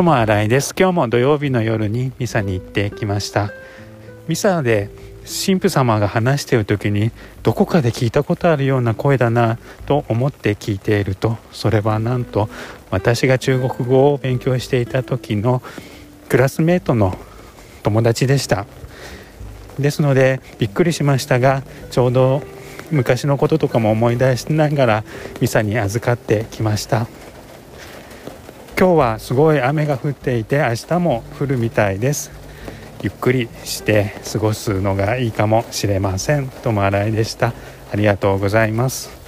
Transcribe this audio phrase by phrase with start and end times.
[0.00, 0.74] 友新井です。
[0.78, 3.50] 今日も土曜日の夜にミサに行ってきました。
[4.28, 4.88] ミサで
[5.24, 7.10] 神父様が話している時に
[7.42, 12.48] どこかで聞いたことあるような声だなと思って聞いているとそれはなんと
[12.90, 15.60] 私が中国語を勉強していた時の
[16.30, 17.14] クラスメートの
[17.82, 18.64] 友達でした。
[19.78, 22.42] ですのでびっくりしましたがちょうど
[22.90, 25.04] 昔のこととかも思い出しながら
[25.42, 27.06] ミサに預かってきました。
[28.80, 32.30] 今日はすごい雨が降っていて明日も降るみたいです。
[33.02, 36.48] ゆっくりして過ごすのがいいかもしれません。
[36.48, 37.52] 友新井でした。
[37.92, 39.19] ありがとうございます。